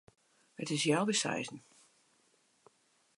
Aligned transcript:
It 0.61 0.69
is 0.75 0.83
healwei 0.87 1.17
seizen. 1.23 1.59